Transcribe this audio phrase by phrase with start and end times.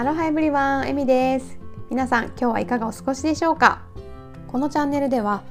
[0.00, 1.58] アロハエブリワンエミです。
[1.90, 3.82] 皆さん今日はいかがお過ごしでしょうか？
[4.48, 5.42] このチャンネルでは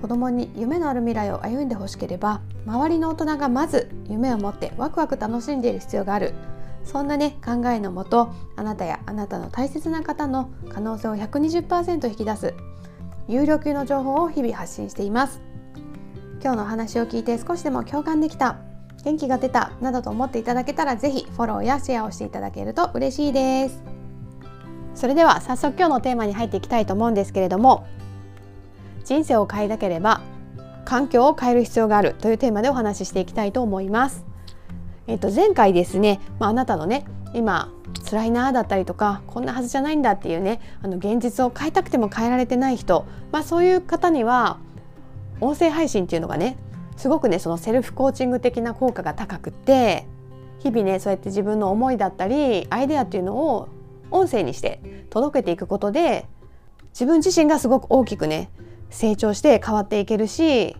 [0.00, 6.34] 子供に夢のある未来を歩んでほしければ周りの大人がまず夢を持ってワクワク楽しんでいる必要がある。
[6.82, 12.54] そんなね考えのもとあなたやあなたの大切な方の可能性を120%引き出す
[13.28, 15.40] 有料級の情報を日々発信しています。
[16.42, 18.56] 今日のお話を聞いて少しでも共感できた
[19.04, 23.82] 元気が出たなどと思っていただけたらぜひフォローやシェアをしていただけると嬉しいです。
[24.94, 27.86] それでは早速今日のテーマに入っていきたいと思うんですけれども
[29.04, 30.20] 人生を変えたければ
[30.84, 34.24] 環境を変える必要があるというテーマでお話ししていきたいと思います。
[35.06, 37.72] えっと前回ですね、まあ、あなたのね今
[38.08, 44.58] 辛いなだったりとかこんなはずじゃないんだっていうねあの現実を変えたくても変えられてない人、まあ、そういう方には
[45.40, 46.56] 音声配信っていうのがね
[47.02, 50.06] すごくねそのセルフコーチング的な効果が高くって
[50.60, 53.68] 日々ねそうやって自分の思いだったりアイデアっていうのを
[54.12, 56.28] 音声にして届けていくことで
[56.92, 58.50] 自分自身がすごく大きくね
[58.88, 60.76] 成長して変わっていけるし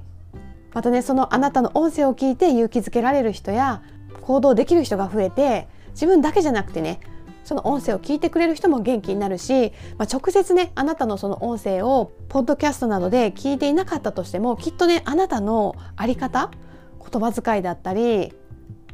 [0.72, 3.82] またねそのあなたの音声を聞いて勇気づけられる人や
[4.20, 7.00] 行動できる人が増えて自分だけじゃなくてね
[7.44, 16.50] その音声を聞いてくれる人も元気になるし、まあ、直接ねあなたのその音声をポッドキャストなどで聞いていなかったとしてもきっとねあなたの在り方
[17.10, 18.32] 言葉遣いだったり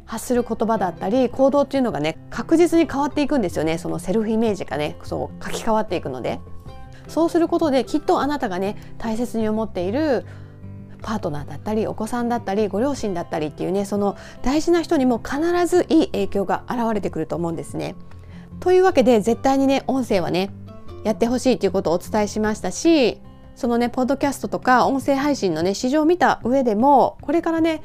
[0.04, 6.40] 発する言葉だったり行動っていうのがね確実に変わっていくんですよねそのセルフイメージがねそう書き換わっていくので
[7.08, 10.24] そうすることできっとあなたがね大切に思っている
[11.02, 17.94] パートナーだったりお子さんだったりご両親だったりっていうねその大事な人にも必ずいい影響が現れてくると思うんですね。
[18.60, 20.50] というわけで絶対にね音声はね
[21.04, 23.20] やってほしいということをお伝えしましたし
[23.54, 27.82] そのねポッドキャストとか音声配信のね市場を見た上でもこれからね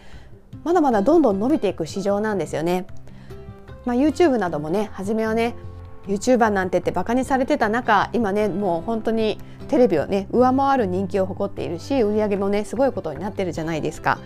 [0.63, 2.85] まだまだどんどん伸びていく市場なんですよね。
[3.85, 5.55] まあ、YouTube などもね初めはね
[6.07, 14.19] YouTuber なんてってバカにされてた中今ねもう本当にテレビをね上回る人気を誇っているし売り上げもねすごいことになってるじゃないですか。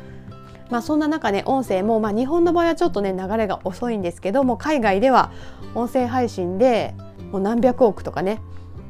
[0.69, 5.31] まあ、そんな中ね音声も、まあ、日本の場合はちょっとね流れが遅いんですけども海外では
[5.75, 6.94] 音声配信で
[7.31, 8.41] もう何百億とかね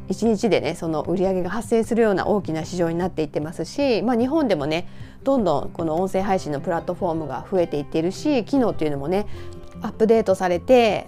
[0.10, 4.88] 1日でねその売り上げが発生するような大きな市場になっていってますし、まあ、日本でもね
[5.24, 9.28] どんどんこの音声配信のプラットフォームが増えていっているし機能っていうのもね
[9.82, 11.08] アップデートされて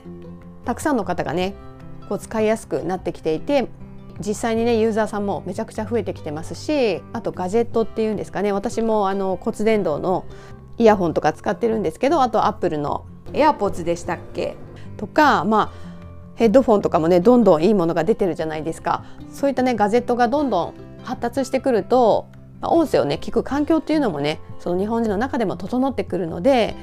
[0.65, 1.55] たくさんの方がね
[2.09, 3.69] こう使いやすくなってきていて
[4.19, 10.25] 実際にねユーザーさんもめちゃくちゃ増えてきてますしあとガジェットっていうんですかね私もあの骨伝導の
[10.79, 14.55] イヤホンとか使ってるんですけどあとアップルの AirPods でしたっけ
[14.97, 15.89] とかまあ
[16.35, 19.03] ヘッドフォンとかもねどんどんいいものが出てるじゃないですか。
[19.29, 20.73] そういったねガジェットがどんどん
[21.03, 22.27] 発達してくると
[22.61, 26.75] 音声をね聞く環境っていうのもねその日本人の中でも整ってくるので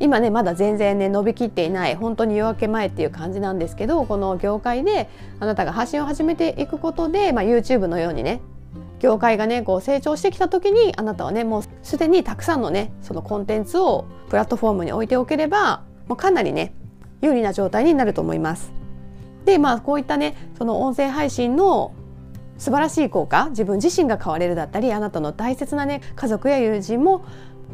[0.00, 5.08] 今ねまだ全然ね伸びきっていない本当に夜明け前っていう感じなんですけどこの業界で
[5.40, 8.40] あなたが発信を始めていくことで、まあ、YouTube のようにね
[9.00, 16.74] 業界がねこう成長してきた時にあなたはねもうすでにたくさんのねそのコンテンツをプラットフォームに置いておければもうかなりね
[17.20, 18.72] 有利な状態になると思います。
[19.44, 21.92] でまあこういったねその音声配信の
[22.58, 27.24] 素晴らしい効果自分自身が変われるだったりあなたの大切なね家族や友人も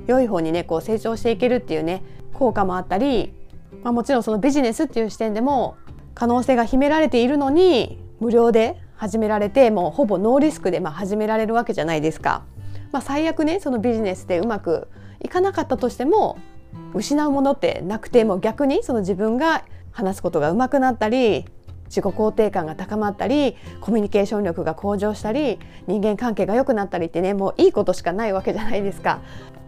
[0.07, 2.03] 良い方にねこう成長していけるっていうね
[2.35, 3.33] 効果もあったり、
[3.83, 5.77] まあ、もちろんそのビジネスっていう視点でも
[6.15, 12.45] 可能性が秘められているのに無料で始められてもうほぼノーリスクでまあ始められるわけじゃないですか。
[12.93, 14.89] まあ、最悪ねそのビジネスでうまく
[15.21, 16.39] いかなかったとしても
[16.95, 21.45] 失うものってなくても逆にその自分が話すことがうまくなったり
[21.87, 29.21] 自己肯定感が高まったりコミュニケーション力が向上したり人間関係が良くなったりってねもういいことしかないわけじゃないですか。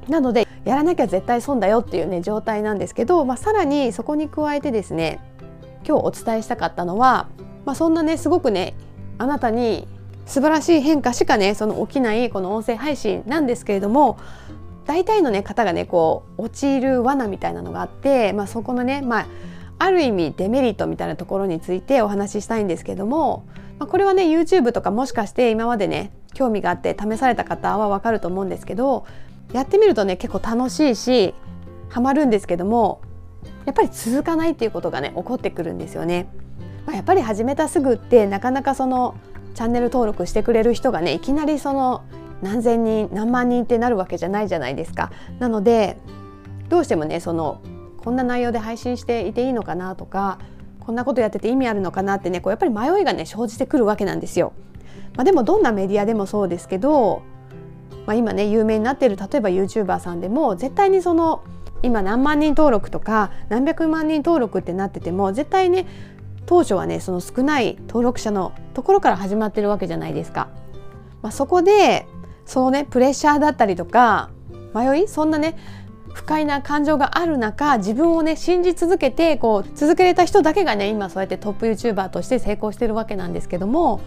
[0.09, 5.21] なのでやらなきゃ絶対損だよっていうね状態なんですけど、まあ、さらにそこに加えてですね
[5.87, 7.29] 今日お伝えしたかったのは、
[7.65, 8.75] まあ、そんなねすごくね
[9.19, 9.87] あなたに
[10.27, 14.19] 素晴らしい変化しかねその起きないこの音声配信なんですけれども
[14.87, 19.27] 大体のね方がねこう陥る罠みたいなのがあって、まあ、そこのね、まあ、
[19.79, 23.47] ある意味デメリットみたいなところについてお話ししたいんですけども、
[23.79, 29.07] まあ、これはね YouTube とかもしかして今までね興味があって試された方はわかると思うんですけど
[29.53, 31.35] やってみるとね結構楽しいし
[31.89, 33.01] ハマるんですけども
[33.65, 36.29] やっぱり続かないっていうことがね起こってくるんですよね。
[36.87, 39.17] まあ、やっぱり始めたすぐってなかなかその
[39.55, 42.05] チャンネル登録してくれる人がねいきなりその
[42.43, 45.11] 何千人何万人ってなるわけじゃないじゃないですか。
[45.39, 45.99] なので
[46.69, 47.61] どうしてもねその
[47.99, 50.39] こんな内容で配信していていいのかなとか
[50.81, 54.53] こんなことやってて意味あるのかなってねこうやっぱり迷いがね生じてくるわけなんですよ。
[55.17, 57.23] まあ、でもどんなメディアでもそうですけど
[58.07, 61.43] まあ、今ね有名になっている例えば YouTuber さんでも絶対にその
[61.83, 65.87] 今何万人登録とか何百万人登録ってなってても絶対ね
[66.47, 70.49] 当初はねその少ない登録者のところから始まってるわけじゃないですか。
[71.23, 72.07] まあ、そこで
[72.45, 74.31] そのねプレッシャーだったりとか
[74.75, 75.09] 迷い？
[75.09, 75.59] そんなね
[76.15, 84.01] 不快な感情がある中自分をね信じ続けてこう続けれた人だけがね今そうやってトップ YouTuber として成功してるわけなんですけども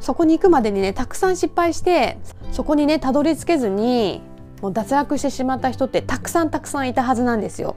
[0.00, 2.18] そこに行くまでにねたくさん失敗して
[2.52, 4.22] そこにねたどり着けずに
[4.60, 7.76] もう脱落してしまった人ってたくさんたくさんいたはずなんですよ。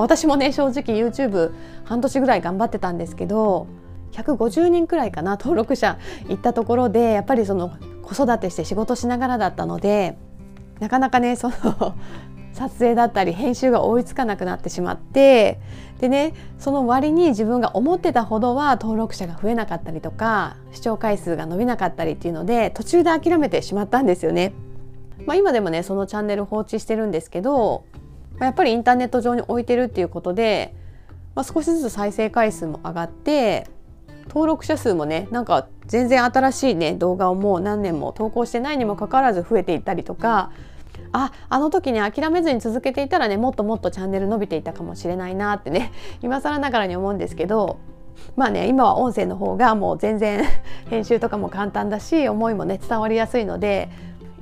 [0.00, 1.52] 私もね正直 YouTube
[1.84, 3.66] 半年ぐらい頑張ってたんですけど
[4.12, 5.98] 150人くらいかな登録者
[6.28, 10.16] 行ったところでやっぱりその子育てして仕事しながらだったので
[10.80, 11.54] なかなかねその
[12.52, 15.58] 撮影だったり編集が追いつかなくなってしまって
[15.98, 24.52] でねその割に自分が思ってたほどは登録者が増えなかったりとか視聴回数が伸びなかったりっていうので途中で諦めてしまったんですよね。
[25.26, 27.84] まあ、今でもねそのチャンネル放置してるんですけど
[28.40, 30.74] やっぱりインターネット上に置いてるっていうことで、
[31.34, 33.68] まあ、少しずつ再生回数も上がって
[34.28, 40.50] 登録者数もねなんか全然新しいね動画をもう何年も投稿してないにもかかわらず増えていったりとか
[41.12, 45.92] ああの時に諦めずに続けていたらねもっともっとチャンネル伸びていたかもしれないなってね
[46.22, 47.78] 今更ながらに思うんですけど
[48.36, 50.44] まあね今は音声の方がもう全然
[50.90, 53.90] 編集とかも簡単だし思いもね伝わりやすいので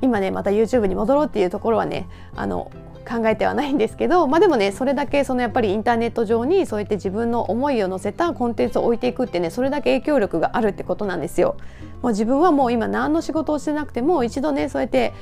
[0.00, 2.70] 今ねまた YouTube に戻ろうっていうところはねあの
[3.08, 11.56] 考えてはないんですけど、まあ、でもねそれだけそのやっぱりインターネット上にそうやって自分の思いを乗せたコンテンツを置いていくってねそれだけ影響力があるってことなんですよ。
[12.02, 15.12] もう自分はもう今何の仕事をしてなくても一度ねそうやって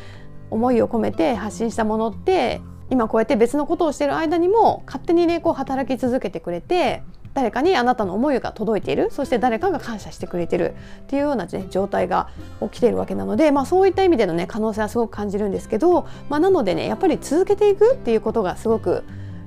[0.51, 2.61] 思いを込めて発信したものって
[2.91, 9.09] 今こうやって別のことをしてる間にも勝手にねこう働き続けてくれて誰かにあなたの思いが届いている。
[9.11, 10.75] そして誰かが感謝してくれてる。
[11.03, 12.29] っていうような、ね、状態が
[12.61, 19.05] 起きているわけなので、まあ、そういった意味での、ね、可能性はすごく感じるんですけど、まあ、なのでねやっぱり続けていくっていうことがすごく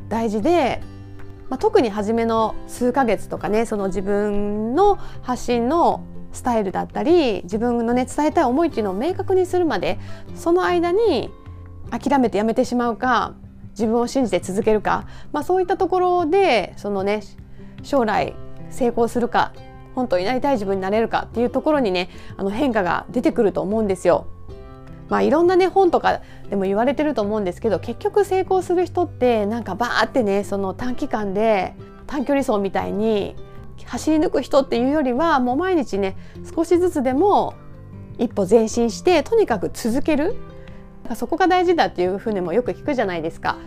[0.10, 0.82] 大事で、
[1.50, 10.00] まあ、特に初めの数ヶ月とかねその自分の発信のスタイルだったり自分のね伝えたい思いっていうのを明確にするまで
[10.36, 11.30] その間に
[11.92, 13.36] 諦めてやめてしまうか
[13.72, 17.22] 自分を信じて続けるか、まあ、そういったところでそのね
[17.84, 18.34] 将来
[18.70, 19.54] 成功するか
[19.96, 24.28] 本当になりたい自分になれるかっていうところにねあの変化が出てくると思うんですよ。
[25.10, 31.76] まあ、いろんなね本とかでも言われてると思うんですけど結局成功する人ってなんかバーってねその短期間で
[32.08, 33.36] 短距離走みたいに
[33.86, 36.16] 走り抜く人っていうよりはもう毎日ね
[36.56, 37.54] 少しずつでも
[38.18, 40.36] 一歩前進してとにかく続ける
[41.16, 43.58] そこが大事だっていうふうにもよく聞くじゃないですか。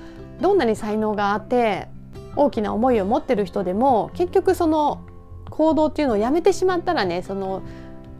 [0.40, 1.88] どんなに才能があって
[2.36, 5.02] 大きな思いを持ってる人でも結局その
[5.50, 7.62] 行動っていうのをやめてしまったらねその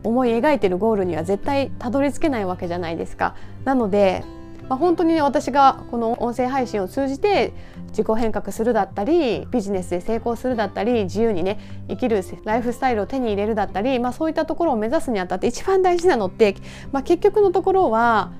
[0.02, 3.34] 思い描いてるゴールには絶対たどり着けないわけじゃないですか。
[3.64, 4.24] なので、
[4.68, 7.52] まあ、本当にね私がこの音声配信を通じて
[7.88, 11.58] 自己変革するだったりビジネスで成功するだったり自由にね
[11.88, 16.54] 生きるライフスタイルを手に入れるだったり、まあ、そういったところを目指すにあたって一番大事なのって、
[16.92, 18.32] まあ、結局のところは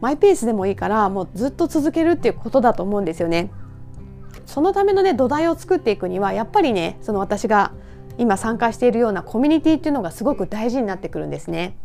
[0.00, 3.50] マイペースでもいいからもうずっと続けるっていうことだと思うんですよね。
[4.48, 7.72] そのためのね土台を作っていくにはやっぱりねその私が
[8.16, 11.76] 今参加しているようなコミュニティっていうのがすごく大事になってくるんですね。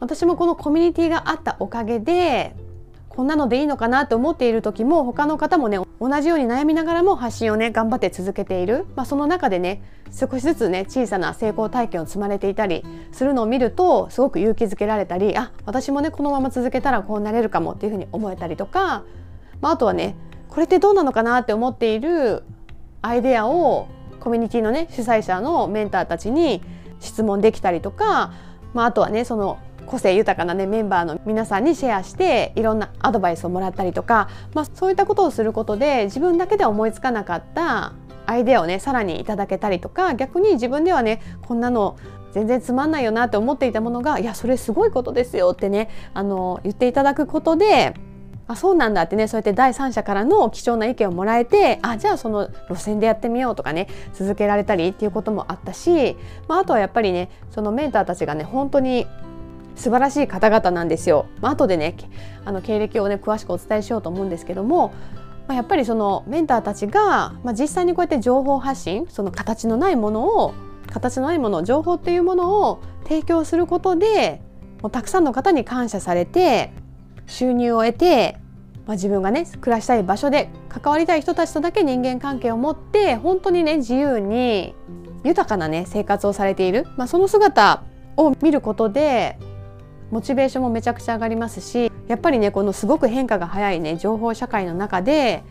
[0.00, 2.56] 私もこのコミュニティがあったおかげで
[3.08, 19.04] こんなのでいいのかなと思っている時も他の方もね同じように悩みながらも発信をね頑張って続けている、まあ、その中でね少しずつね小さな成功体験を積まれていたりするのを見るとすごく勇気づけられたりあ私もねこのまま続けたらこうなれるかもっていうふうに思えたりとか、
[19.60, 20.16] まあ、あとはね
[20.52, 22.44] これってどうなのかなって思っている
[23.00, 23.88] アイデアを
[24.20, 26.60] コミュニティのね主催者のメンターたちに
[27.00, 28.34] 質問できたりとか、
[28.74, 37.94] まあ、あとはねその個性豊かなねメンバーの皆さんにシェアしていろんなアドバイスをもらったりとか、まあ、そういったことをすることで自分だけでは思いつかなかった
[38.26, 41.96] アイデアをねさらにいただけたりとか逆に自分ではねこんなの
[42.32, 47.94] 全然つまんないよなって思っていたものがいやそれすごいことですよってねあの言っていただくことで
[48.48, 56.16] あそうなんだってねそうやって第三者からの貴重な意見をもらえてあじゃあその路線でやってみようとかね続けられたりっていうこともあったし、
[56.48, 59.06] まあ、あとはやっぱりねそのメンターたちがね本当に
[59.74, 61.26] 素晴らしい方々なんですよ。
[61.40, 61.96] まあ後でね
[62.44, 64.88] あの経歴をね詳しくお伝えしようと思うんですけども、
[65.48, 70.54] まあ、やっぱりそのメンターたちが、まあ、実際にこうやって情報発信その形のないものを
[70.88, 74.42] 形のないもの情報っていうものを提供することで
[74.82, 76.72] もうたくさんの方に感謝されて
[77.26, 78.38] 収入を得て、
[78.86, 84.74] まあ、自分がね暮らしたい場所で関わりたい人たちとだけ人間関係を持って本当にね自由に
[85.24, 87.82] 豊かなね生活をされている、まあ、その姿
[88.16, 89.38] を見ることで
[90.10, 95.42] モチベーションもめちゃくちゃ上がりますしやっぱりねこのすごく変化が早いね情報社会の中で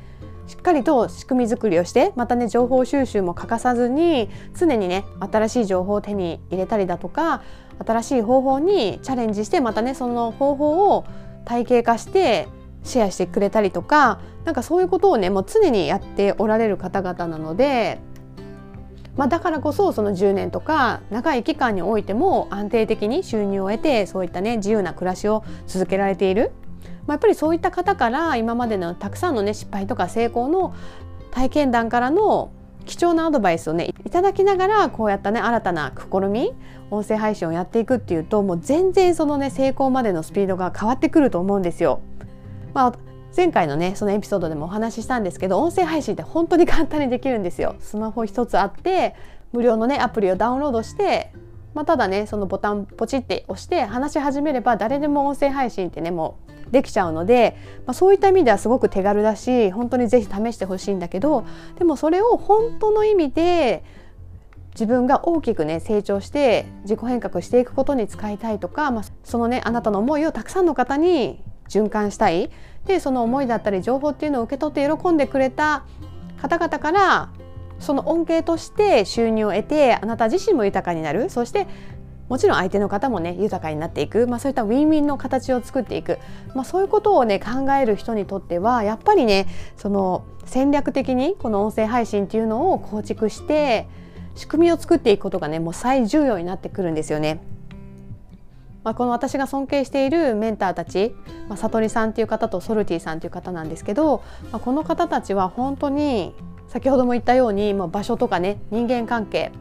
[0.48, 7.42] しっかりと仕組み作りをしてまたね情報収集も欠かさずに常にね新しい情報を手に入れたりだとか
[7.86, 11.06] 新しい方法にチャレンジしてまたねその方法を
[11.46, 12.48] 体系化して
[12.84, 18.00] シェアしてくれたりとかなんかそういうことをねもう常にやっておられる方々なので、
[19.16, 26.52] まあ、だからこそその10年とか長い期間においても安定的に収入を得てそういったね自由な暮らしを続けられている、
[27.06, 30.74] まあ、やっぱりそういった方から今までのたくさんのね失敗とか成功の
[31.30, 32.52] 体験談からの
[32.86, 36.54] 貴重なアドバイスをねいただきながらこうやったね新たな試み
[36.90, 42.02] 音声配信をやっていくっていうともう全然そのね成功までのスピードが変わってくると思うんですよ。
[42.74, 42.94] まあ、
[43.36, 47.76] 前回のねそのエピソードでもお話ししたんですけど音声配信って本当に簡単にできるんですよ。
[47.80, 49.16] スマホ一つあって
[49.52, 51.34] 無料のねアプリをダウンロードして、
[51.74, 61.46] まあ、ただねそのボタンポチって押して話し始めれば誰でも音声配信ってねもうできちゃうので、まあ、そういった意味ではすごく手軽だし本当にぜひ試してほしいんだけど
[61.78, 63.84] でもそれを本当の意味で
[64.74, 72.52] 自分が大きくね成長して自己変革していくことに使いたいとか、まあ、そのねあなたの思いをたくさんの方に循環したい。
[72.86, 75.86] でその思いだったり情報っていうのを受け取って喜んでくれた
[76.42, 77.30] 方々から
[77.82, 81.30] その恩恵として収入を得てあなた自身も豊かになる。
[81.30, 81.68] そして
[82.30, 86.18] もちろん相手の方もね豊かになっていく、まあ、そういったウィンウィンの形を作っていく、
[86.56, 93.86] まあ、そういうことをね考える人にとってはやっぱりねその戦略的にこの音声配信っていうのを構築して
[94.36, 97.42] 仕組みを作っていくことがねもう最重要になってくるんですよね。
[98.84, 101.14] まあ、この私が尊敬しているメンターたち、
[101.48, 106.34] まあ、悟りさんっていう方とソルティさんっていう方なんですけど、まあ、この方たちは本当に
[106.72, 109.52] 先ほども言ったように、まあ、場所とかね人間関係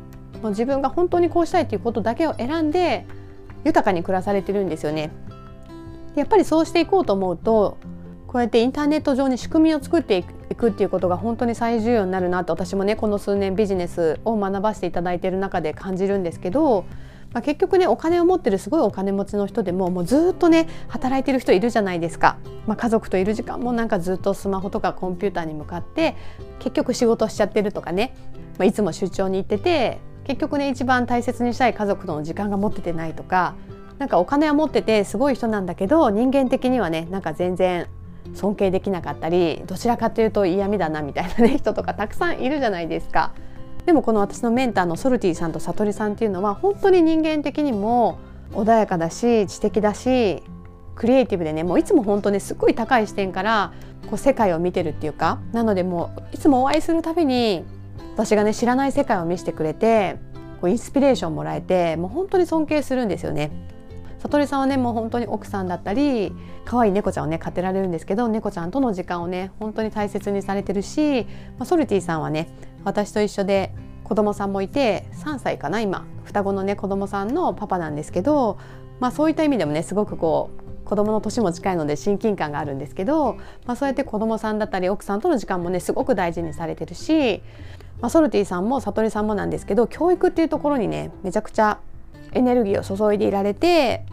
[0.42, 3.04] もう自分が本当にこうしたいっていうことだけを選んで
[3.64, 5.10] 豊かに暮らされてるんですよね。
[6.14, 7.78] やっぱりそうしていこうと思うと
[8.26, 10.18] こうやってインターネット上に仕組みを作って
[10.50, 16.84] いくっていうことが本当に最重要になるなって私もねこの数年ビジネスを学ばせていただいている中で感じるんですけど
[17.32, 26.16] まあ、結局ねお金を持ってるすごいお金持ちの人でももうずっとね働いてる人いるじゃないですか、まあ、家族といる時間もなんかずっとスマホとかコンピューターに向かって
[26.58, 28.14] 結局仕事しちゃってるとかね、
[28.58, 33.54] まあ、いつも出張に行ってて結局ね一番大切にしたい家族との時間が持っててないとか
[33.98, 37.86] なんかお金は持っててすごい人なんだけど人間的にはねなんか全然
[38.34, 43.32] 尊敬できなかったりどちらかというと嫌味だなみたいなね人とかたくさんいるじゃないですか。
[43.86, 48.18] でもこの私のメンターのソルティさんと悟りさんっていうのは本当に人間的にも
[48.52, 50.42] 穏やかだし知的だし
[50.94, 53.72] クリエイティブでねもういつも本当にすごい高い視点から
[54.08, 57.64] こう世界を見てるっていうかなのでもういつもお会いするたびに
[58.14, 60.16] 私がね知らない世界を見せてくれて
[60.60, 63.50] こうインスピレーションもらえてもう本当に尊敬するんですよね。
[64.22, 66.32] 悟りさんはねもう本当に奥さんだったり
[66.64, 71.24] 可愛い猫ちゃんをね飼ってられるんですけど猫ちゃんとの時間をね本当に大切にされてるし、
[71.58, 72.48] まあ、ソルティさんはね
[72.84, 73.72] 私と一緒で
[74.04, 76.04] 子供さんもいて3歳かな今。
[76.24, 78.58] 双子のね子供さんのパパなんですけど、
[79.00, 80.50] まあ、そういった意味でもねすごくこ
[80.84, 83.34] う子供の年も近いので親近感があるんですけど、
[83.66, 87.42] まあ、そうやって子供さんだったり奥さんとの時間もねすごく大事にされてるし、
[88.00, 91.80] まあ、ソルティさんも悟りさんもなんですけど教育っていうところにねめちゃくちゃ
[92.32, 94.04] エネルギーを注いでいられて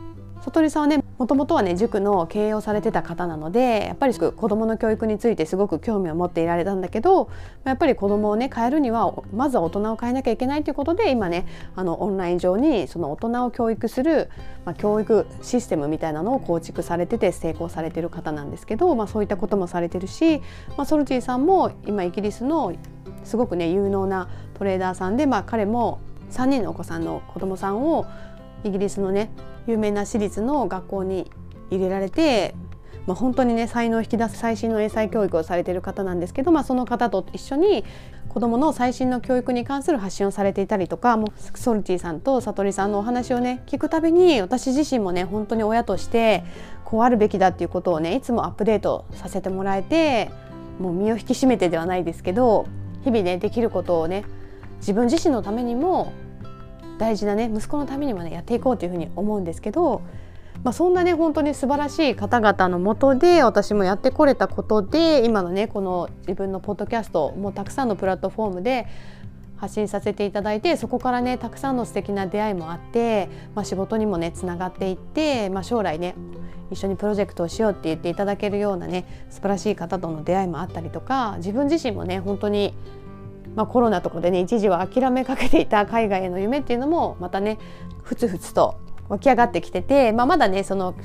[0.48, 7.30] 悟りさんはねもともとはね塾の経営をされてた方なのでやっぱり子どもの教育についてすごく興味を持っていられたんだけど
[7.66, 11.46] やっぱり子どもをね変えるにはまずは大人を変えなきゃいけないということで今ね
[11.76, 14.30] あのオンライン上にその大人を教育する、
[14.64, 20.38] まあ、教育システムみたいなのを構築されてて成功されてる方なんですけど、まあ、そういったこともされてるし、
[20.78, 22.74] まあ、ソルティさんも今イギリスの
[23.24, 26.00] すごくね有能なトレーダーさんで、まあ、彼も
[26.32, 28.06] 3人のお子さんの子どもさんを
[28.64, 29.30] イギリスのね
[29.68, 31.32] 有名な私立の学校に
[31.70, 32.56] 入れられて、
[33.06, 37.84] まあ、本当にね才能を引き出す最新の英才教育をされている方なんですけど、まあ、その方と一緒に
[38.30, 46.44] 子どもの最新の教育に関する発信をされていたりとかもうソルティさんと悟りさんのお話をね聞くたびに私自身もね本当に親として
[46.86, 50.30] こうあるべきだっていうことをねいつもアップデートさせてもらえて
[50.80, 52.68] もう身を引き締めてではないですけど
[53.04, 54.24] 日々ねできることをね
[54.80, 56.14] 自分自身のためにも
[56.98, 60.02] 大事なね息子のためにもねやっていこうというふうに思うんですけど、
[60.64, 68.88] まあ、そんなね本当に素晴らしい方々のもとで私もやってこれたことで今のねこの自分のポッドキャストもたくさんのプラットフォームで
[69.58, 76.16] 発信させていただいてそこからねたくさんの素敵な出会いもあって、まあ、仕事にもねつながっていって、まあ、将来ね
[76.70, 82.74] 一緒にプロジェクトをしようって言っていただけるようなね素晴らしい方との出会いもあったりとか自分自身もね本当に
[83.58, 87.58] まあ、コロナとかでね一時は諦めかけていた海外への夢っていうのもまたね
[88.04, 90.96] ふつふつと湧き上がってきてて、まあ、まだねその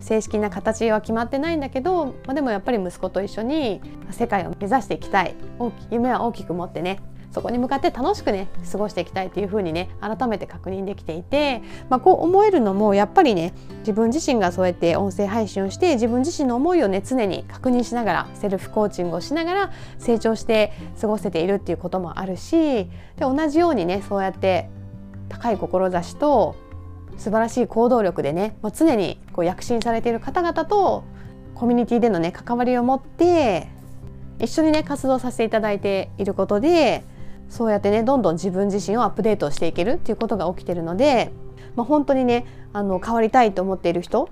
[0.00, 5.36] 正式な形は決まってないんだけど、まあ、でもやっぱり息子と一緒に世界を目指していきたい。
[5.90, 7.00] 夢は大きく持ってね
[7.32, 22.88] そこに向かって楽しくね過ごしていきたいというふうにね改めて確認できていて、まあ、こう思えるのもやっぱりね自分自身がそうやって音声配信をして自分自身の思いをね常に確認しながらセルフコーチングをしながら成長して過ごせているっていうこともあるしで
[23.20, 24.68] 同じようにねそうやって
[25.28, 26.56] 高い志と
[27.16, 31.04] 素晴らしい行動力でね、まあ、常にこう躍進されている方々と
[31.54, 33.68] コミュニティでのね関わりを持って
[34.40, 37.04] 一緒にね活動させていただいていることで
[37.50, 41.32] そうやってねどんどん自分自身をアップデートしていけるっていうことが起きてるので、
[41.76, 44.30] まあ、本当にねあの変わりたいと思っている人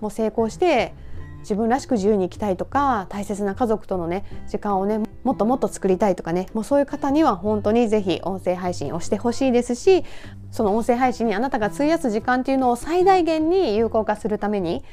[0.00, 0.94] も成功して
[1.40, 10.04] 自分らしく自由に生きたいとか大切な家族とのね時間をねもっともっと作りたいとかねもうそういう方には本当にぜひ音声配信をしてほしいですし
[10.50, 14.84] その音声配信にあなたが費やす時間っていうのを最大限に有効化するために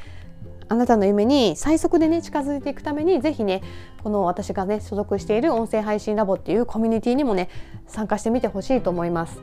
[0.69, 3.61] あなたの夢に最速でね近づいていくためにぜひね
[4.03, 7.49] この私がね所属している音声配信ラボっていうコミュニティにもね
[7.87, 9.39] 参加してみてほしいと思います。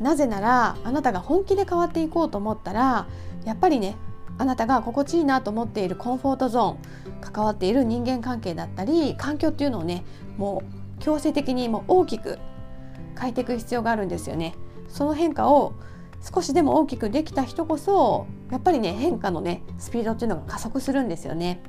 [0.00, 3.06] なぜならあなたが本気で変わっていこうと思ったら
[3.44, 3.96] やっぱりね
[4.38, 10.04] あなたが心地いいなと思っているコンフォートゾーン関わっている人間関係だったり環境っていうのをね
[10.38, 10.62] も
[10.98, 12.38] う強制的にもう大きく
[13.18, 14.54] 変えていく必要があるんですよね。
[14.88, 15.74] その変化を
[16.20, 21.62] 少しでも大きくできた人こそやっぱりね変化のねスピードっていうのが加速するんですよね。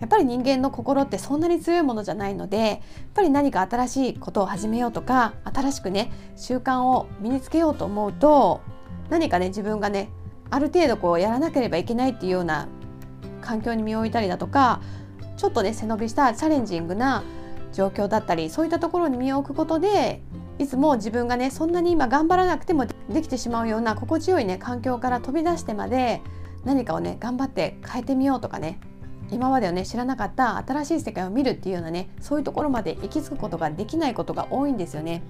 [0.00, 2.78] やっぱり人間の心ってそんなに強いものじゃないのでやっ
[3.14, 8.60] ぱり何か新しいことを始めようとか新しくね習慣を身につけようと思うと
[9.08, 10.10] 何かね自分がね
[10.50, 12.68] ある程度こうやらなければいけないっていうような
[13.40, 14.82] 環境に身を置いたりだとか
[15.38, 17.24] ちょっとね背伸びしたチャレンジングな
[17.72, 20.22] 状況だったりそういったところに身を置くことで
[20.58, 26.22] いつも自分がねそんなに今頑張らなくてもできてしまうような心地よいね環境から飛び出してまで
[26.64, 28.80] 何かをね頑張って変えてみようとかね
[29.30, 35.22] 今まではね知らなかった新しい世界を見るっていうようなねそういうところまで行き着くことができないことが多いんですよね。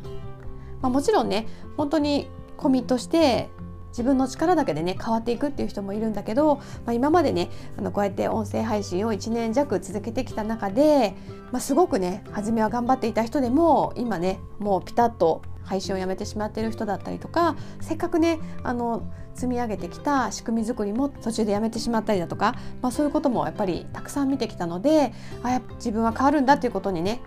[0.82, 1.46] まあ、もちろんね
[1.76, 3.48] 本当にコミットして
[3.96, 11.14] 自分の力だけでね変わっていくっていう人もいるんだけど、まあ、今までねあのこうやって音声配信を1年弱続けてきた中で、
[11.50, 27.20] まあ、すごくね初めは頑張っていた人でも今ねもうピタッと配信をやめてしまってる人だったりとかせっかくねあの積み上げてきた仕組み作りも途中でやめてしまったりだとか、まあ、そういうこともやっぱりたくさん見てきたのであや自分は変わるんだっていうことにね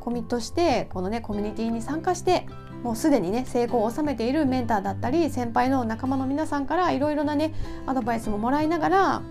[0.00, 2.46] コミットしてこのねコミュニティに参加して
[2.82, 7.54] もうすでにね成功を収めているメンターだったり先輩の仲間の皆さんからいろいろなね
[7.86, 9.22] アドバイスももらいながら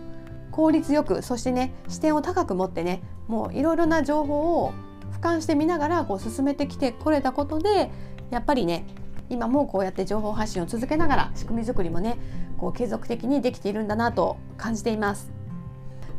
[0.52, 4.74] 効率よくそしてね視点を高く持ってねもういろいろな情報を
[5.14, 7.92] 俯瞰してみながらこう進めてきてこれたことで
[8.30, 8.86] やっぱりね
[9.30, 12.18] 今もこうやって情報発信を続けながら仕組み作りもね
[12.58, 15.32] こう継続的にできているんだなと感じています。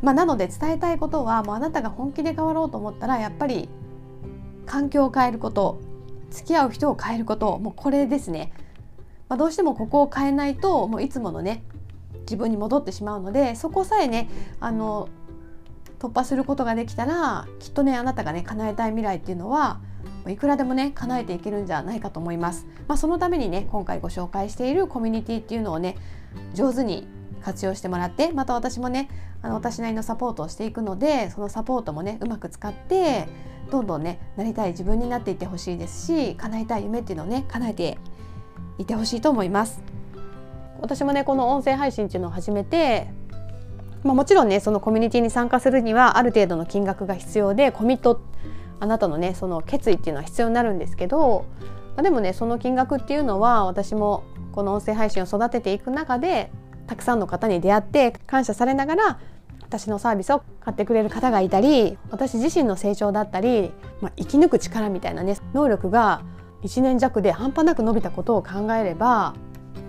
[0.00, 3.68] まあ、なので伝えたいことはもうあなたが本気で変わろうと思ったらやっぱり
[4.66, 5.78] 環境を変えること
[6.32, 8.52] 付き合う人を変えることもうこれですね、
[9.28, 11.62] まあ、どうしてもここを変えないともういつものね
[12.22, 14.28] 自分に戻ってしまうのでそこさえね
[14.60, 15.08] あの
[15.98, 19.80] 突破することができたらきっとねあなたがね叶えたい未来っていうのは
[20.28, 22.66] いくらでもね叶えていけるんじゃないかと思います。
[22.88, 25.96] まあ、そのためにね今回ご紹介しているコミュニティっていうのをね
[26.54, 27.06] 上手に
[27.42, 29.08] 活用してもらってまた私もね
[29.42, 33.28] あの私なりのサポートをしていくのでそのサポートもねうまく使って
[33.72, 37.98] どんどんねなりたい自分になっていってほしいですし叶えたい夢っていうのをね叶えて
[38.76, 39.80] いてほしいと思います。
[40.80, 43.08] 私もねこの音声配信っていうのを始めて
[44.02, 48.20] まあ、もちろんねそのコミュニティに参加するにはある程度の金額が必要でコミット
[48.80, 51.46] あなたのねその決意っていうのは必要になるんですけど、
[51.94, 56.50] まあ、でもねその金額っていうのは私もこの音声配信を育てていく中で
[56.88, 59.20] たくさんの方に出会って感謝されながら
[59.72, 66.22] 私のサービスを買ってくれる方がいたり私自身の成長だったり、まあ、生き抜く力みたいなね能力が
[66.62, 69.34] 1年弱で半端なく伸びたことを考えれば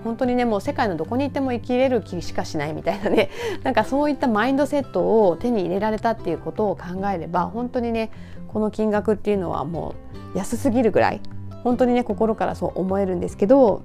[0.05, 3.29] 本当にねもう世界のどこに行っても生きれる気しかしないみたいなね
[3.63, 8.09] なんかそういったマインドセットを手に入れられたっていうことを考えれば本当にね
[8.47, 9.95] この金額っていうのはも
[10.33, 11.19] う安すぎるぐらい
[11.65, 13.81] 本当にね心からそう思えるんですけど、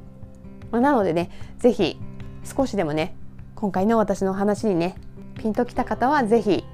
[0.71, 2.01] まあ、なのでね是非
[2.45, 3.17] 少しでもね
[3.57, 4.95] 今回の私の話にね
[5.39, 6.65] ピンときた方は是非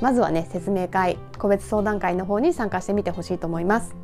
[0.00, 3.94] まずはね説明会個別相談会の方に参加してみてほしいと思います。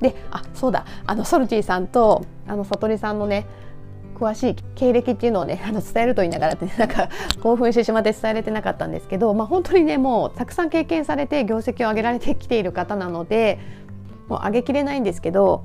[0.00, 3.46] であそうだあのソルティさんとあの悟りさんのね
[4.14, 7.08] 詳しい経歴っていうのをねあの伝えると言いながらって、ね、 なんか
[7.42, 13.58] 興奮してしまって伝えれてなかったんですけど、まあ、本当にねもうたくさん経験されて業績を上げられてきている方なので
[14.28, 15.64] もう上げきれないんですけど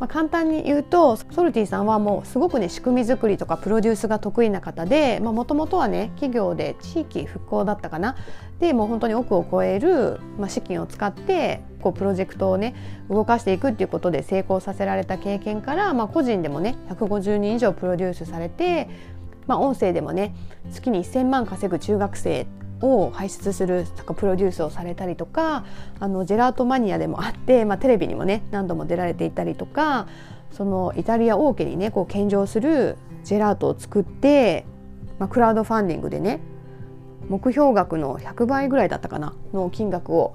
[0.00, 8.16] まあ、簡単に言うとソルティさんはもうすごくね仕組み作りとかプロデュースが得意な方でもともとはね企業で地域復興だったかな。
[8.60, 12.74] でもう本当に億を超える、まあ、資金を使ってこうプロジェクトをね
[13.10, 18.88] 動かしていくっていうことで成功させられた経験から、まあ、個人でもね150人以上プロデュースされて、
[19.46, 20.34] まあ、音声でもね
[20.70, 22.46] 月に1,000万稼ぐ中学生
[22.80, 25.64] を輩出するプロデュースをされたりとか
[26.00, 30.06] あのジェラートマニアでもあって、まあ、テレビにもね何度も出られていたりとか
[30.52, 34.64] そのイタリア王家にねこう献上するジェラートを作って、
[35.18, 36.40] まあ、クラウドファンディングでね
[37.28, 40.34] 目標額の100倍ぐらいだったかなの金額を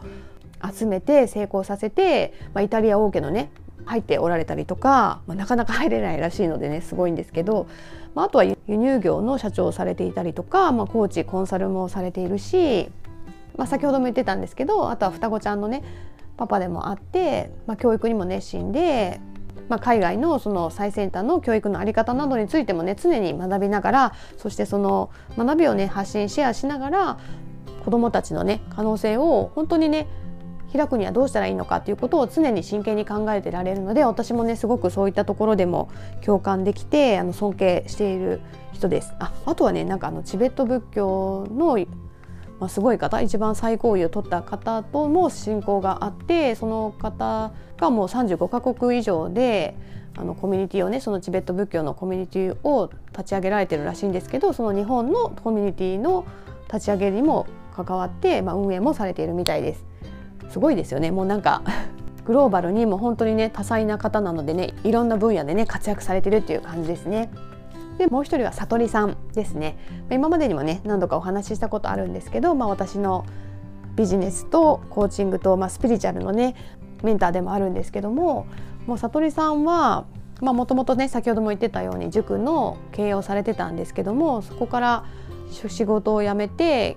[0.73, 3.51] 集めて成功させて、まあ、イタリア王家のね
[3.85, 7.67] 入っておられたりとか、まあ、なかなか入れないらしいのでねすごいんですけど、
[8.15, 12.89] まあ、あとは輸入業の社長をされていたりとか、まあ、コーチコンサルもされているし、
[13.57, 15.83] まあ、先ほども言ってたんですけどあとは双子ちゃんのね
[16.37, 19.19] パパでもあって、まあ、教育にも熱心で、
[19.67, 27.19] まあ、海外のその最先端の教育の在り方などについてもね常に学びながらそしてその学びをね発信シェアしながら
[27.83, 30.07] 子どもたちのね可能性を本当にね
[30.71, 35.89] 開くにはどうしたらいいのかっていうことを常に真剣に考えてられるので私もねすごくそういったところでも
[36.23, 38.41] 共感できてあの尊敬している
[38.73, 39.13] 人です。
[39.19, 41.77] ああとはねなんかあのチベット仏教の
[42.59, 49.75] まあ、すごい方一番最高位を取った方とも親交があってその方がもう35カ国以上で
[50.17, 56.25] あのコミュニティをねそのチベット仏教のコミュニティを立ち上げられてるらしいんですけどその日本のコミュニティの
[56.71, 59.85] 立ち上げにも関わって、まあ、運営もされているみたいです。
[60.49, 61.61] すごいですよねもうなんか
[62.25, 67.31] グローバルにも本当にね多彩な方なのでねいろんな分野でね活躍されてるっていう感じですね。
[67.97, 69.77] でもう一人は悟りさんですね
[70.09, 73.25] 今までにもね何度かお話ししたことあるんですけど、まあ、私の
[73.95, 76.55] ビジネスとコーチングと、まあ、スピリチュアルのね
[77.03, 78.45] メンターでもあるんですけども
[78.87, 80.05] もう悟りさんは
[80.39, 85.05] もともとね先ほども言ってたように塾の経営をされてたんですけどもそこから
[85.51, 86.95] 仕事を辞めて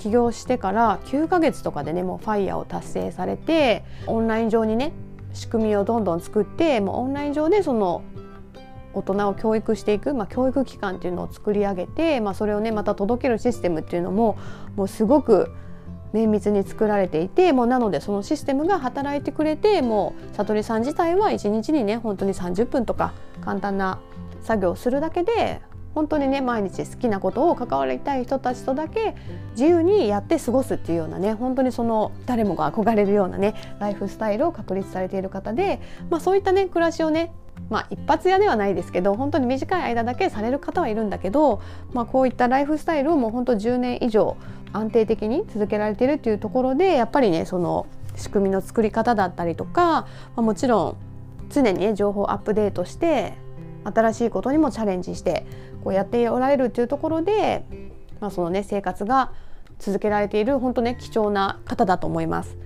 [0.00, 4.92] 起業してから9ヶ月とかでねもうファイヤーを達成されてオンライン上にね
[5.34, 8.02] 仕組みをどんどん作ってもうオンライン上でその
[8.94, 14.38] 大人を教育していく、まあ、教育機関っていうのを作り上げて、まあ、それをねまた届けるシステムっていうのも
[14.74, 15.52] もうすごく
[16.12, 24.00] 綿密に作られていてもうなのでそのシステムが働いてくれてもう悟りさん自体は1日にね本当に30分とか簡単な
[24.42, 25.60] 作業をするだけで
[25.94, 29.16] 本当にね毎日好きなことを関わりたい人たちとだけ
[29.52, 37.32] 自由にやって過ごすっていうようなね本当にその誰もが憧れるようなねライフスタイルを確立されている方で、まあ、そういったね暮らしをね
[37.68, 41.60] まあ、一発屋ではないですけど本当に短い間だけされる方はいるんだけど、
[41.92, 44.36] まあ、こういったライフスタイルをもう本当10年以上
[44.72, 50.96] 安定的に続けられているっていうところでやっぱりねその仕組みの作り方だったりとか、まあ、もちろん
[51.50, 53.34] 常にね情報アップデートして
[53.84, 55.46] 新しいことにもチャレンジして
[55.82, 57.64] こうやっておられるっていうところで、
[58.20, 59.32] まあ、そのね生活が
[59.78, 62.56] 続けられている本当ね貴重な方だと思います。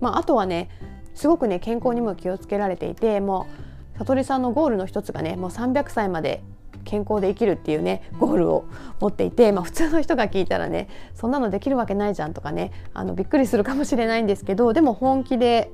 [0.00, 0.68] まあ、あとはね
[1.14, 3.46] すごくね健康にも気をつけられていても
[3.94, 6.42] う悟りさんのゴールの一つがねもう300歳まで
[6.84, 8.64] 健康で生きるっていうねゴールを
[9.00, 15.70] 持っていて、まあ、普通の人が聞いたらねそんなのできるわけないじゃんとかねあのびっくりするかもしれないんですけどでも本気で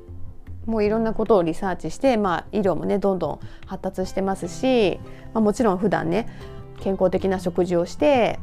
[0.67, 4.99] もういろんなことをリサーチして、まあ、医療もねどんどん発達してますし、
[5.33, 6.29] まあ、もちろん普段ね
[6.81, 8.39] 健康的な食事をして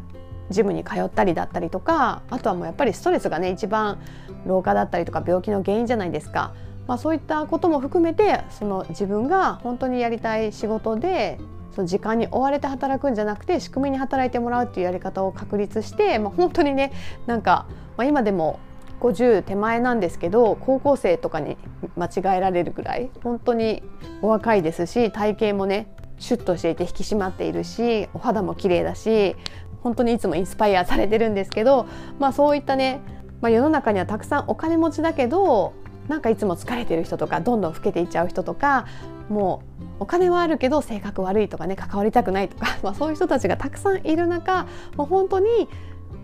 [0.50, 4.00] ジムに通ったりだったりとかあとはもうやっぱりストレスがね一番
[4.46, 6.54] 老化だったりとか病気の原因じゃないですか。
[6.86, 11.40] まあ、そういったことも含めてその自分が本当にやりたい仕事で
[11.72, 16.92] その時間に追われて働くんじゃなくて仕組みに働いてもらうっていうやり方を確立して、まあ、本当にね
[17.26, 18.60] なんか、まあ、今でも
[19.04, 21.58] 50手前なんですけど高校生とかに
[21.98, 23.84] 間違えられるぐらい本当に
[24.22, 29.36] お若いですし体型もねシュッとしていて引き締まっているしお肌も綺麗だし
[29.82, 31.86] 本当にいつもインスパイアされてるんですけど、
[32.18, 33.02] まあ、そういったね、
[33.42, 35.74] まあ、世の中にはたくさんお金持ちだけど
[36.08, 38.88] なんかいつも疲れてる人とかどんどん老けていっちゃう人とか
[39.30, 45.70] もうお金はあるけど性格悪いとかね関わりたくないとか、 まあ、そういう人たちがたくさんいる中もう本当に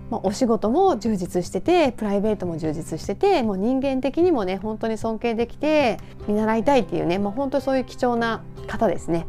[0.10, 9.26] まあ、お仕事も充実しててプライベートも充実しててもう人間的にもね本当に尊敬できて見習いたいっていうね、まあ、本当そういう貴重な方ですね。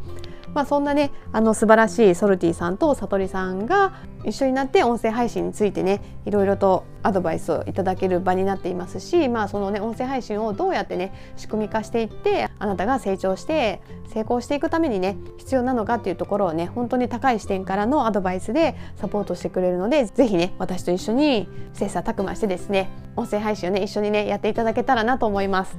[0.55, 3.93] まあ、そんなねあの素晴らしいソルティさんと悟りさんが
[4.25, 13.81] 一緒になって音声配信についてねいろいろとアドバイスをいただける場になっていますし、まあ、そのね音声配信をどうやってね仕組み化していってあなたが成長して
[14.13, 25.79] 成功していくためにね必要なのかっていうところをね本当に高い視点からのアドバイスでサポートしてくれるので是非ね私と一緒に切磋琢磨してですね音声配信をね一緒にねやっていただけたらなと思います。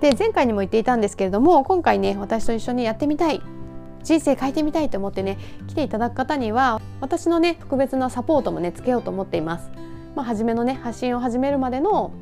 [0.00, 3.40] で前回にも言っていたんですけれども今回ね私と一緒にやってみたい
[4.06, 9.68] 人生変えてみたいと思ってね来ていただく方には私のね特別なサポートもねつけようと思っています。
[10.14, 12.12] まあ、初めのね発信を始めるまでの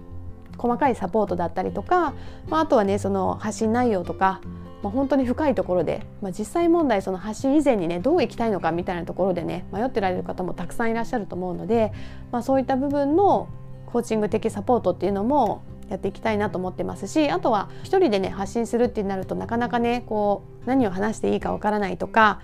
[0.57, 2.14] 細かいサポートだったりとか、
[2.49, 4.40] まあ、あとはねその発信内容とか、
[4.83, 11.92] まあ、本当に深いところで、まあ、実際問題その発信以前にねどう生きたいのかみたいなところでね迷ってられる方もたくさんいらっしゃると思うので、
[12.33, 13.49] まあ、そういった部分の
[13.87, 22.40] コーチング的サポートっていうのもやっていきたいなと思ってますしあとは一人でね発信するってなるとなかなかねこう何を話していいかわからないとか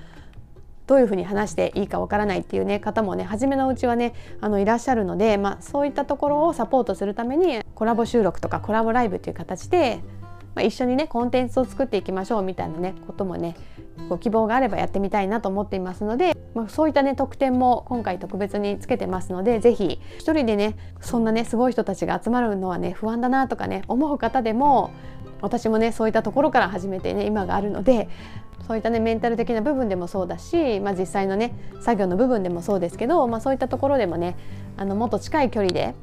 [0.87, 10.01] どういうふうに話していいかわからないっていうね方もね初めのうちはねあのいらっしゃるので、まあ、そういったところをサポートするためにコラボ収録とかコラボライブという形で、
[10.55, 13.57] まあ、一緒にねコンテンツを作っていきましょうみたいなねこともね
[14.09, 24.91] ご希望があればやってみたいなと思っていますので、まあ、そういったね特典も今回特別につけてますので是非一人でねそんなねすごい人たちが集まるのはね不安だなとかね思う方でも
[25.41, 28.09] 私もねそういったところから始めてね今があるので
[28.67, 34.37] そういったねメンタル的な部分でもそうだし、まあ、実際のね作業の部分でもそうですけど、まあ、そういったところでもね
[34.77, 35.95] あのもっと近い距離で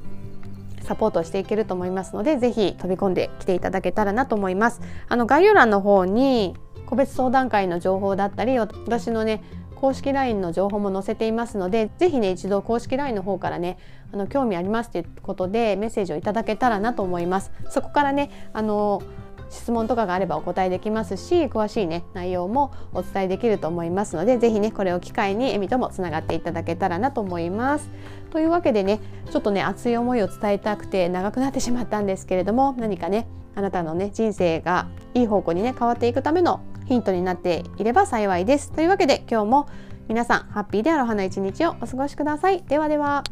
[0.87, 4.81] サポートしていけると思いますのでぜひ飛び込んできていただけたらなと思います。
[5.09, 9.43] あの概要欄の方に個別相談会の情報だったり私のね
[9.75, 13.77] 公式 LINE の情報も載せていますのでぜひね一度公式 LINE の方からね
[14.11, 19.03] あの興味ありますということでメッセージをいただけたらなと思いますそこからねあの
[19.49, 27.89] 質問とかがあればお答えできますし詳しいね内容もお伝えできると思いますのでぜひねこれを機会にエミともつながっていただけたらなと思います
[28.37, 28.99] というわけでね
[29.31, 38.71] ちょっとね熱い思いを伝えたくて長くなってしまったんですけれども何かねあなたのね人生がいい方向にね変わっていくためのヒントになっていれば幸いです。
[38.71, 39.67] というわけで今日も
[40.07, 42.61] 皆さんハッピーであロハな一日をお過ごしください。
[42.61, 43.23] ではでは。